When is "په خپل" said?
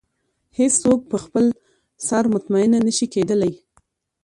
1.11-1.45